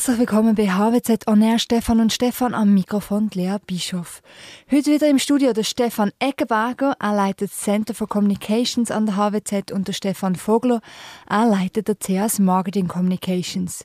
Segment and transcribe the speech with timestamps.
[0.00, 4.22] Herzlich willkommen bei HWZ On Air, Stefan und Stefan am Mikrofon Lea Bischof.
[4.70, 9.16] Heute wieder im Studio der Stefan Eggenberger, er leitet das Center for Communications an der
[9.16, 10.80] HWZ und der Stefan Vogler,
[11.28, 13.84] er leitet der CS Marketing Communications.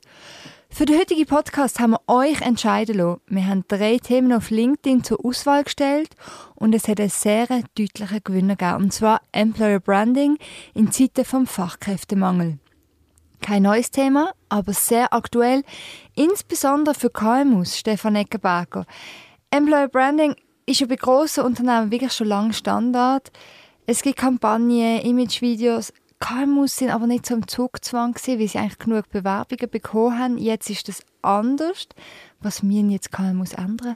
[0.70, 3.20] Für den heutigen Podcast haben wir euch entscheiden lassen.
[3.28, 6.16] Wir haben drei Themen auf LinkedIn zur Auswahl gestellt
[6.56, 7.46] und es hat einen sehr
[7.78, 10.38] deutlichen Gewinner gegeben, und zwar Employer Branding
[10.74, 12.60] in Zeiten vom Fachkräftemangel.
[13.42, 15.64] Kein neues Thema, aber sehr aktuell,
[16.16, 18.86] insbesondere für KMUs, Stefan Eckenberger.
[19.52, 20.36] Employer Branding
[20.66, 23.32] ist ja bei grossen Unternehmen wirklich schon lange Standard.
[23.86, 25.94] Es gibt Kampagnen, Imagevideos.
[26.20, 30.38] KMUs sind aber nicht so im Zugzwang gewesen, weil sie eigentlich genug Bewerbungen bekommen haben.
[30.38, 31.88] Jetzt ist das anders.
[32.40, 33.96] Was müssen jetzt KMUs ändern?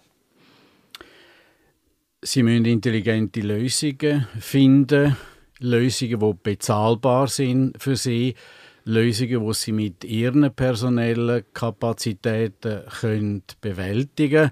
[2.22, 5.16] Sie müssen intelligente Lösungen finden,
[5.60, 8.36] Lösungen, die bezahlbar sind für sie
[8.86, 14.52] Lösungen, die sie mit ihren personellen Kapazitäten können bewältigen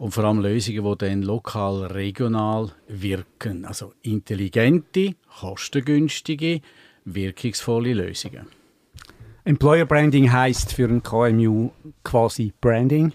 [0.00, 3.66] und vor allem Lösungen, die dann lokal, regional wirken.
[3.66, 6.62] Also intelligente, kostengünstige,
[7.04, 8.46] wirkungsvolle Lösungen.
[9.44, 11.70] Employer Branding heißt für ein KMU
[12.02, 13.12] quasi Branding.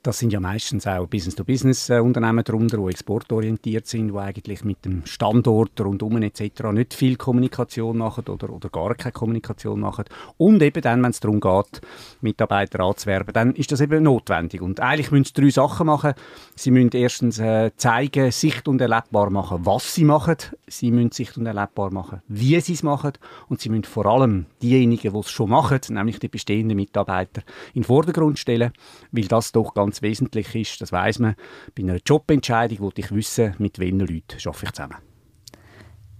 [0.00, 5.80] Das sind ja meistens auch Business-to-Business-Unternehmen darunter, die exportorientiert sind, die eigentlich mit dem Standort
[5.80, 6.70] rundum etc.
[6.72, 10.04] nicht viel Kommunikation machen oder, oder gar keine Kommunikation machen.
[10.36, 11.80] Und eben dann, wenn es darum geht,
[12.20, 14.62] Mitarbeiter anzuwerben, dann ist das eben notwendig.
[14.62, 16.14] Und eigentlich müssen sie drei Sachen machen.
[16.54, 20.36] Sie müssen erstens äh, zeigen, sicht- und erlebbar machen, was sie machen.
[20.68, 23.14] Sie müssen sicht- und erlebbar machen, wie sie es machen.
[23.48, 27.42] Und sie müssen vor allem diejenigen, die es schon machen, nämlich die bestehenden Mitarbeiter,
[27.74, 28.70] in den Vordergrund stellen,
[29.10, 31.34] weil das doch ganz ganz wesentlich ist, das weiß man,
[31.74, 34.96] bei einer Jobentscheidung wollte ich wissen, mit welchen Leuten arbeite ich zusammen.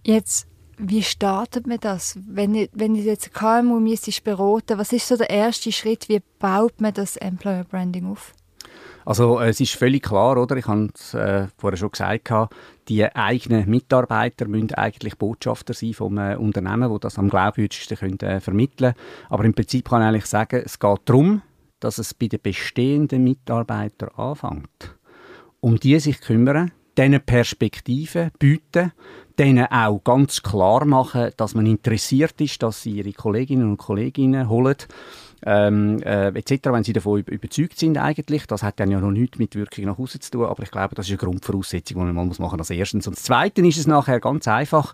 [0.05, 0.47] Jetzt,
[0.79, 2.19] wie startet man das?
[2.27, 6.09] Wenn ich, wenn ich jetzt KMU müsste beraten, was ist so der erste Schritt?
[6.09, 8.33] Wie baut man das Employer Branding auf?
[9.05, 10.57] Also es ist völlig klar, oder?
[10.57, 12.31] Ich habe es äh, vorher schon gesagt,
[12.89, 18.21] die eigenen Mitarbeiter müssen eigentlich Botschafter sein vom äh, Unternehmen, wo das am glaubwürdigsten können,
[18.21, 18.95] äh, vermitteln
[19.29, 21.43] Aber im Prinzip kann ich eigentlich sagen, es geht darum,
[21.81, 24.97] dass es bei den bestehenden Mitarbeitern anfängt.
[25.61, 28.93] Um die sich kümmern, diesen Perspektiven bieten,
[29.39, 34.49] denen auch ganz klar machen, dass man interessiert ist, dass sie ihre Kolleginnen und Kollegen
[34.49, 34.77] holen
[35.47, 38.47] ähm, äh, etc., wenn sie davon überzeugt sind eigentlich.
[38.47, 40.95] Das hat dann ja noch nichts mit Wirkung nach außen zu tun, aber ich glaube,
[40.95, 43.07] das ist eine Grundvoraussetzung, die man mal machen muss als erstens.
[43.07, 44.93] Und das Zweite ist es nachher ganz einfach,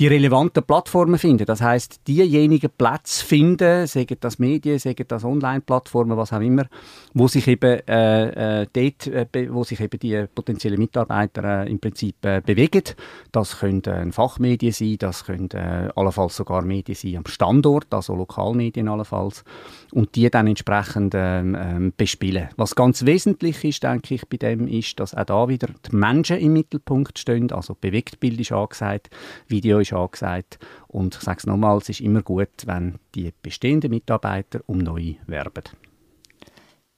[0.00, 1.44] die relevanten Plattformen finden.
[1.44, 6.64] Das heißt, diejenigen Plätze finden, sagen das Medien, sagen das Online-Plattformen, was auch immer,
[7.12, 11.78] wo sich eben äh, äh, dort, äh, wo sich eben die potenziellen Mitarbeiter äh, im
[11.78, 12.82] Prinzip äh, bewegen.
[13.30, 18.14] Das können äh, Fachmedien sein, das können äh, allenfalls sogar Medien sein am Standort, also
[18.14, 19.44] Lokalmedien allenfalls
[19.92, 22.48] und die dann entsprechend ähm, ähm, bespielen.
[22.56, 26.38] Was ganz wesentlich ist, denke ich, bei dem ist, dass auch da wieder die Menschen
[26.38, 29.10] im Mittelpunkt stehen, also Bewegtbild ist angesagt,
[29.46, 30.58] Video ist angesagt
[30.88, 35.16] und ich sage es nochmals, es ist immer gut, wenn die bestehenden Mitarbeiter um neue
[35.26, 35.64] werben.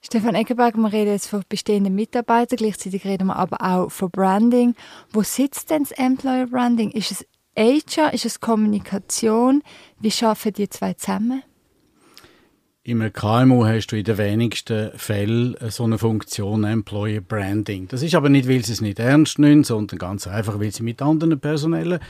[0.04, 4.75] Stefan Eggenberg, wir reden jetzt von bestehenden Mitarbeitern, gleichzeitig reden wir aber auch von Branding.
[5.12, 6.91] Wo sitzt denn das Employer Branding?
[6.91, 7.26] Ist es
[7.56, 9.62] HR, ist es Kommunikation?
[10.00, 11.42] Wie schaffen die zwei zusammen?
[12.84, 17.86] Im KMU hast du in den wenigsten Fällen so eine Funktion Employer Branding.
[17.86, 20.82] Das ist aber nicht, weil sie es nicht ernst nehmen, sondern ganz einfach, weil sie
[20.82, 22.00] mit anderen personellen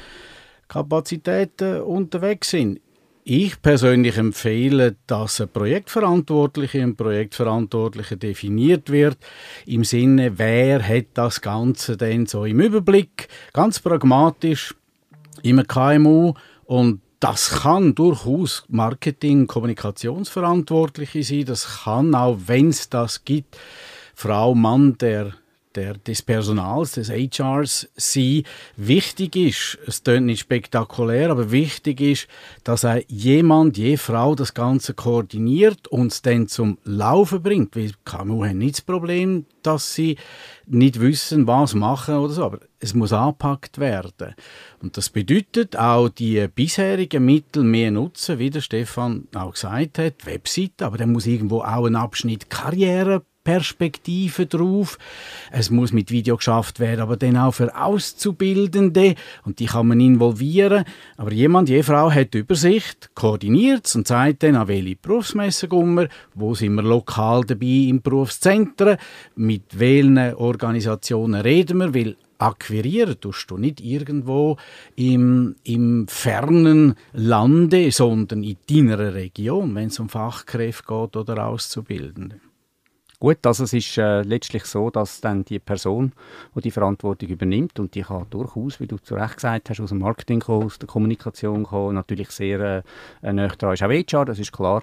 [0.73, 2.81] Kapazitäten unterwegs sind.
[3.25, 9.19] Ich persönlich empfehle, dass ein Projektverantwortliche, ein Projektverantwortliche definiert wird,
[9.67, 14.75] im Sinne, wer hat das Ganze denn so im Überblick, ganz pragmatisch,
[15.43, 16.33] im KMU
[16.65, 21.45] und das kann durchaus Marketing, Kommunikationsverantwortliche sein.
[21.45, 23.59] Das kann auch, wenn es das gibt,
[24.15, 25.35] Frau, Mann, der
[25.77, 28.43] der, des Personals, des HRs sein.
[28.77, 32.29] Wichtig ist, es klingt nicht spektakulär, aber wichtig ist,
[32.65, 37.77] dass auch jemand, je Frau das Ganze koordiniert und es dann zum Laufen bringt.
[37.77, 40.17] Weil KMU haben nicht das Problem, dass sie
[40.67, 44.35] nicht wissen, was machen oder so, aber es muss angepackt werden.
[44.81, 50.27] Und das bedeutet auch die bisherigen Mittel mehr nutzen, wie der Stefan auch gesagt hat,
[50.27, 54.99] Webseite, aber dann muss irgendwo auch ein Abschnitt Karriere Perspektive drauf.
[55.51, 60.01] Es muss mit Video geschafft werden, aber dann auch für Auszubildende und die kann man
[60.01, 60.85] involvieren.
[61.17, 66.55] Aber jemand, jede Frau hat Übersicht, koordiniert und sagt dann, an welche Berufsmesse gehen wo
[66.55, 68.97] sind wir lokal dabei im Berufszentrum,
[69.37, 74.57] mit welchen Organisationen reden wir, weil akquirieren tust du nicht irgendwo
[74.97, 82.41] im, im fernen Lande, sondern in deiner Region, wenn es um Fachkräfte geht oder Auszubildende.
[83.23, 86.11] Gut, also es ist äh, letztlich so, dass dann die Person,
[86.57, 89.91] die die Verantwortung übernimmt, und die kann durchaus, wie du zu Recht gesagt hast, aus
[89.91, 92.83] dem Marketing kommen, aus der Kommunikation kommen, natürlich sehr
[93.23, 94.83] äh, näher dran ist auch HR, das ist klar,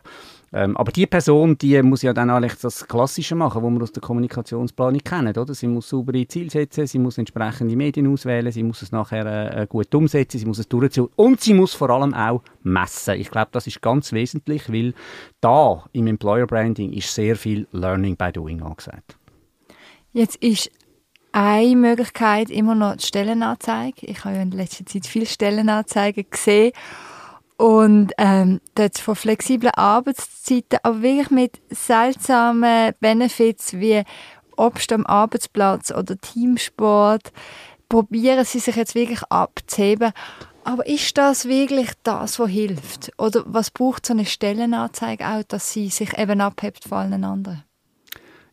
[0.52, 3.92] ähm, aber die Person, die muss ja dann eigentlich das Klassische machen, was wir aus
[3.92, 5.54] der Kommunikationsplanung kennen, oder?
[5.54, 9.68] Sie muss saubere Ziele setzen, sie muss entsprechende Medien auswählen, sie muss es nachher äh,
[9.68, 13.20] gut umsetzen, sie muss es durchziehen und sie muss vor allem auch messen.
[13.20, 14.94] Ich glaube, das ist ganz wesentlich, weil
[15.40, 19.18] da im Employer Branding ist sehr viel Learning by Doing angesagt.
[20.12, 20.72] Jetzt ist
[21.32, 24.06] eine Möglichkeit immer noch die Stellenanzeige.
[24.08, 26.72] Ich habe ja in letzter Zeit viele Stellenanzeigen gesehen
[27.58, 34.04] und ähm, dort von flexiblen Arbeitszeiten, aber wirklich mit seltsamen Benefits wie
[34.56, 37.32] Obst am Arbeitsplatz oder Teamsport,
[37.90, 40.14] probieren sie sich jetzt wirklich abzuheben.
[40.64, 43.12] Aber ist das wirklich das, was hilft?
[43.18, 47.64] Oder was braucht so eine Stellenanzeige auch, dass sie sich eben abhebt von allen anderen?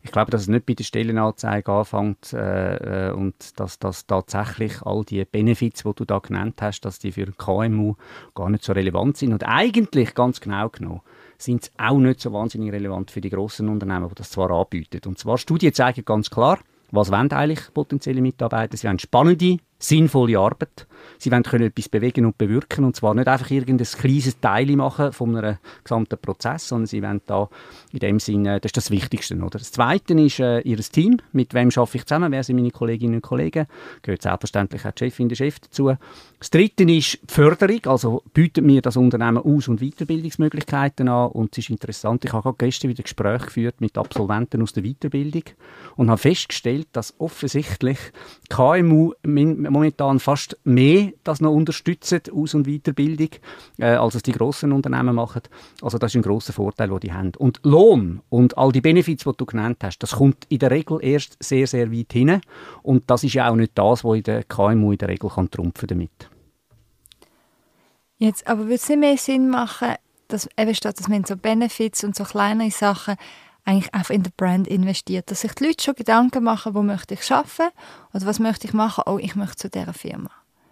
[0.07, 4.81] Ich glaube, dass es nicht bei der Stellenanzeige anfängt äh, äh und dass, dass tatsächlich
[4.83, 7.95] all die Benefits, die du da genannt hast, dass die für KMU
[8.33, 9.33] gar nicht so relevant sind.
[9.33, 11.01] Und eigentlich, ganz genau genommen,
[11.37, 15.01] sind sie auch nicht so wahnsinnig relevant für die grossen Unternehmen, die das zwar anbieten.
[15.05, 16.59] Und zwar Studien zeigen ganz klar,
[16.91, 18.77] was wollen eigentlich potenzielle Mitarbeiter?
[18.77, 20.87] Sie wollen spannende, sinnvolle Arbeit.
[21.19, 25.11] Sie wollen können etwas bewegen und bewirken und zwar nicht einfach irgendein kleines Teil machen
[25.11, 27.49] von einem gesamten Prozess, sondern sie wollen da
[27.91, 29.35] in dem Sinne, das ist das Wichtigste.
[29.35, 29.59] Oder?
[29.59, 31.17] Das Zweite ist äh, ihr Team.
[31.31, 32.31] Mit wem arbeite ich zusammen?
[32.31, 33.65] Wer sind meine Kolleginnen und Kollegen?
[34.01, 35.93] Gehört selbstverständlich auch die Chefin, der Chef dazu.
[36.39, 37.79] Das Dritte ist die Förderung.
[37.85, 42.53] Also bietet mir das Unternehmen Aus- und Weiterbildungsmöglichkeiten an und es ist interessant, ich habe
[42.57, 45.43] gestern wieder Gespräche geführt mit Absolventen aus der Weiterbildung
[45.95, 47.97] und habe festgestellt, dass offensichtlich
[48.49, 49.13] KMU
[49.69, 53.29] momentan fast mehr das noch unterstützen, Aus- und Weiterbildung,
[53.77, 55.41] äh, als es die grossen Unternehmen machen.
[55.81, 57.31] Also das ist ein großer Vorteil, den die haben.
[57.37, 60.99] Und Lohn und all die Benefits, die du genannt hast, das kommt in der Regel
[61.01, 62.41] erst sehr, sehr weit hin.
[62.83, 65.49] Und das ist ja auch nicht das, was in der KMU in der Regel kann
[65.49, 66.29] trumpfen damit.
[68.17, 69.95] Jetzt, aber würde es nicht mehr Sinn machen,
[70.27, 73.15] dass eben statt dass man so Benefits und so kleinere Sachen
[73.67, 77.13] eigentlich einfach in der Brand investiert, dass sich die Leute schon Gedanken machen, wo möchte
[77.13, 77.73] ich arbeiten
[78.13, 80.29] oder was möchte ich machen, oh, ich möchte zu dieser Firma.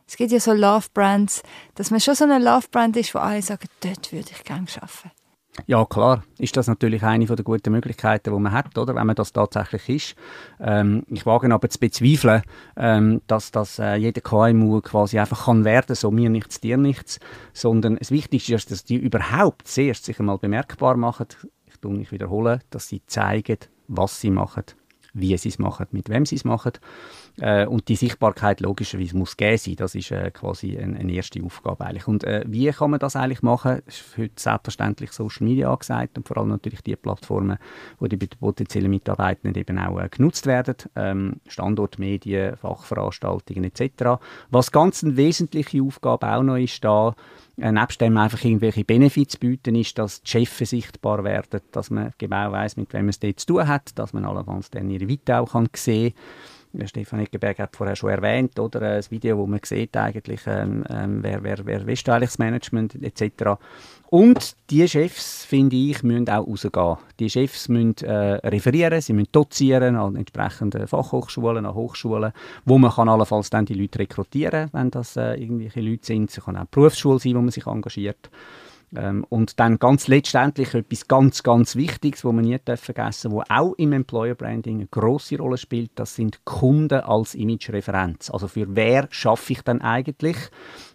[0.07, 1.41] Es gibt ja so Love Brands,
[1.73, 4.67] dass man schon so eine Love Brand ist, wo alle sagen, dort würde ich gerne
[4.75, 5.11] arbeiten.
[5.67, 9.15] Ja, klar, ist das natürlich eine der guten Möglichkeiten, die man hat, oder, wenn man
[9.15, 10.15] das tatsächlich ist.
[10.59, 12.41] Ähm, ich wage aber zu bezweifeln,
[12.75, 17.19] ähm, dass das äh, jeder KMU quasi einfach kann werden, so mir nichts, dir nichts,
[17.53, 21.27] sondern das Wichtigste ist, dass die überhaupt zuerst sich einmal bemerkbar machen,
[21.85, 24.63] ich tue mich wiederholen, dass sie zeigen, was sie machen,
[25.13, 26.71] wie sie es machen, mit wem sie es machen
[27.39, 29.75] äh, und die Sichtbarkeit logischerweise muss gegeben sein.
[29.75, 32.07] Das ist äh, quasi eine, eine, erste Aufgabe eigentlich.
[32.07, 33.81] Und äh, wie kann man das eigentlich machen?
[33.85, 37.57] Das ist heute selbstverständlich Social Media angesagt und vor allem natürlich die Plattformen,
[37.99, 40.75] wo die potenziellen Mitarbeitenden eben auch äh, genutzt werden.
[40.95, 44.19] Ähm, Standortmedien, Fachveranstaltungen etc.
[44.49, 47.15] Was ganz eine wesentliche Aufgabe auch noch ist da,
[47.57, 52.13] äh, nebst dem einfach irgendwelche Benefits bieten, ist, dass die Chefs sichtbar werden, dass man
[52.17, 55.07] genau weiß, mit wem man es dort zu tun hat, dass man allenfalls dann ihre
[55.07, 56.21] Vita auch kann sehen kann
[56.85, 58.81] Stefan Eckenberg hat vorher schon erwähnt, oder?
[58.81, 62.95] Ein Video, wo man sieht eigentlich, ähm, ähm, wer, wer, wer ist eigentlich das Management
[63.01, 63.57] etc.
[64.09, 66.97] Und die Chefs, finde ich, müssen auch rausgehen.
[67.19, 72.31] Die Chefs müssen äh, referieren, sie müssen dozieren an entsprechenden Fachhochschulen, an Hochschulen,
[72.65, 76.29] wo man kann allenfalls dann die Leute rekrutieren, wenn das äh, irgendwelche Leute sind.
[76.29, 78.29] Es kann auch Berufsschule sein, wo man sich engagiert.
[78.97, 83.53] Ähm, und dann ganz letztendlich etwas ganz, ganz Wichtiges, wo man nie vergessen darf, wo
[83.53, 88.29] auch im Employer Branding eine große Rolle spielt, das sind Kunden als Image-Referenz.
[88.29, 90.37] Also für wer schaffe ich dann eigentlich?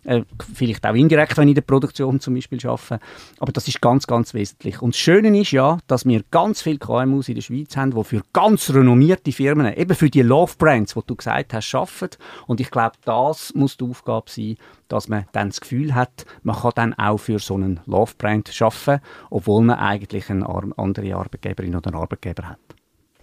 [0.04, 0.23] Äh,
[0.54, 3.00] vielleicht auch indirekt, wenn ich in der Produktion zum Beispiel arbeite.
[3.38, 4.80] Aber das ist ganz, ganz wesentlich.
[4.80, 8.04] Und das Schöne ist ja, dass wir ganz viele KMUs in der Schweiz haben, die
[8.04, 12.16] für ganz renommierte Firmen, eben für die Love Brands, die du gesagt hast, arbeiten.
[12.47, 14.57] Und ich glaube, das muss die Aufgabe sein,
[14.90, 18.50] dass man dann das Gefühl hat, man kann dann auch für so einen Love Brand
[18.61, 22.59] arbeiten, obwohl man eigentlich eine andere Arbeitgeberin oder einen Arbeitgeber hat.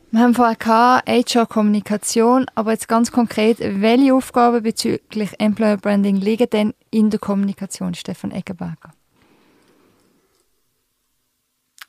[0.09, 6.73] Wir haben vorher HR-Kommunikation, aber jetzt ganz konkret, welche Aufgaben bezüglich Employer Branding liegen denn
[6.91, 8.93] in der Kommunikation, Stefan Eggenberger?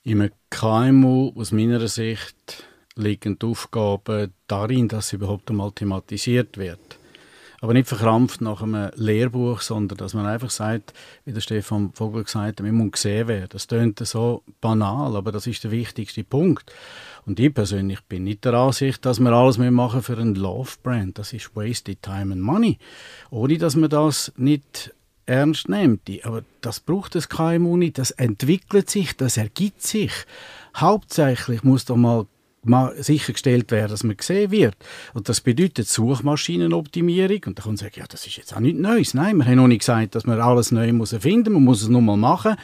[0.02, 2.64] Im KMU aus meiner Sicht
[2.96, 6.98] liegen die Aufgaben darin, dass sie überhaupt einmal thematisiert wird.
[7.60, 10.92] Aber nicht verkrampft nach einem Lehrbuch, sondern dass man einfach sagt,
[11.24, 13.48] wie der Stefan Vogel gesagt hat, man muss gesehen werden.
[13.50, 16.72] Das klingt so banal, aber das ist der wichtigste Punkt.
[17.26, 21.18] Und ich persönlich bin nicht der Ansicht, dass wir alles mehr machen für einen Love-Brand.
[21.18, 22.78] Das ist wasted time and money.
[23.30, 24.94] Ohne, dass man das nicht
[25.26, 26.08] ernst nimmt.
[26.22, 27.98] Aber das braucht das KMU nicht.
[27.98, 30.12] Das entwickelt sich, das ergibt sich.
[30.76, 32.26] Hauptsächlich muss doch mal
[32.96, 34.76] sichergestellt werden, dass man gesehen wird.
[35.14, 37.40] Und das bedeutet Suchmaschinenoptimierung.
[37.46, 39.14] Und da kann man sagen, ja, das ist jetzt auch nichts Neues.
[39.14, 41.58] Nein, wir haben noch nicht gesagt, dass man alles neu muss erfinden muss.
[41.58, 42.56] Man muss es nur mal machen.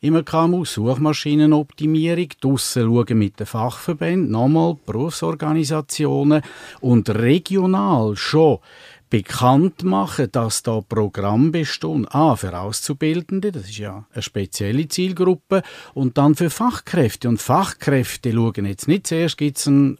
[0.00, 6.42] Immer KMU, Suchmaschinenoptimierung, draussen schauen mit den Fachverbänden, nochmal Berufsorganisationen
[6.80, 8.58] und regional schon
[9.10, 12.06] bekannt machen, dass da Programm bestehen.
[12.08, 15.62] A, für Auszubildende, das ist ja eine spezielle Zielgruppe,
[15.94, 17.28] und dann für Fachkräfte.
[17.28, 19.98] Und Fachkräfte schauen jetzt nicht zuerst, gibt es einen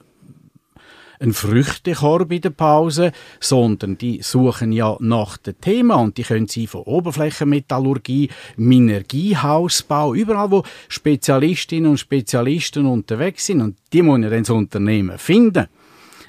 [1.21, 6.49] ein Früchtekorb in der Pause, sondern die suchen ja nach dem Thema und die können
[6.49, 14.31] sie von Oberflächenmetallurgie, Minergiehausbau, überall wo Spezialistinnen und Spezialisten unterwegs sind und die muss ja
[14.31, 15.67] dann das Unternehmen finden.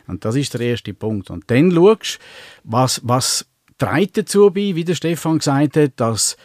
[0.10, 1.30] Und das ist der erste Punkt.
[1.30, 2.20] Und dann schaust
[2.64, 3.46] was, was
[3.78, 6.36] trägt dazu bei, wie der Stefan gesagt hat, dass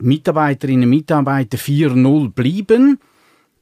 [0.00, 2.98] Mitarbeiterinnen und Mitarbeiter 4-0 bleiben.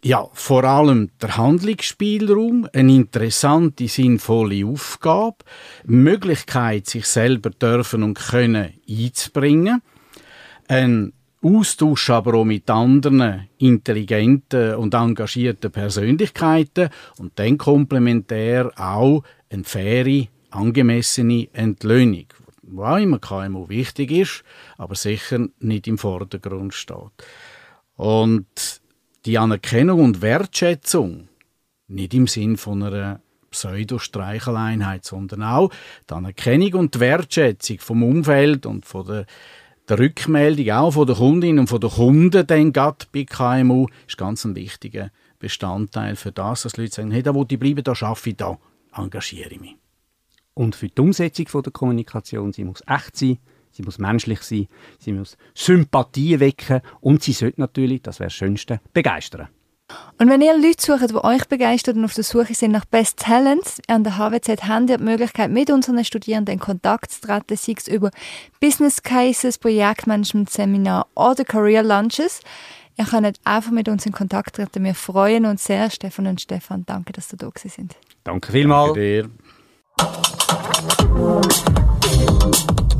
[0.04, 5.38] Ja, vor allem der Handlungsspielraum, eine interessante, sinnvolle Aufgabe,
[5.84, 9.82] Möglichkeit, sich selber dürfen und können einzubringen,
[10.68, 11.12] ein
[11.42, 20.28] Austausch aber auch mit anderen intelligenten und engagierten Persönlichkeiten und dann komplementär auch eine faire,
[20.50, 22.26] angemessene Entlöhnung,
[22.62, 24.44] wo auch immer KMU wichtig ist,
[24.76, 27.12] aber sicher nicht im Vordergrund steht.
[27.96, 28.80] Und
[29.24, 31.28] die Anerkennung und Wertschätzung,
[31.88, 35.70] nicht im Sinn von einer Pseudo-Streicheleinheit, sondern auch
[36.08, 39.26] die Anerkennung und die Wertschätzung vom Umfeld und von der,
[39.88, 44.44] der Rückmeldung auch von der Kundin und von der Kunden dann bei KMU ist ganz
[44.44, 48.30] ein wichtiger Bestandteil für das, dass Leute sagen, hey, da wo ich bleiben, da arbeite
[48.30, 48.58] ich, da
[48.94, 49.76] engagiere ich mich.
[50.54, 53.38] Und für die Umsetzung der Kommunikation, sie muss echt sein,
[53.70, 54.66] sie muss menschlich sein,
[54.98, 59.48] sie muss Sympathie wecken und sie sollte natürlich, das wäre das Schönste, begeistern.
[60.18, 63.18] Und wenn ihr Leute sucht, die euch begeistert und auf der Suche sind nach Best
[63.18, 67.56] Talents, an der HWZ haben ihr die Möglichkeit, mit unseren Studierenden in Kontakt zu treten,
[67.56, 68.10] sei es über
[68.60, 72.40] Business Cases, Projektmanagement Seminar oder Career Lunches.
[72.98, 74.82] Ihr könnt einfach mit uns in Kontakt treten.
[74.82, 75.88] Wir freuen uns sehr.
[75.88, 77.94] Stefan und Stefan, danke, dass ihr da sind.
[78.24, 78.94] Danke vielmals.
[78.94, 79.30] Danke
[82.82, 82.97] dir.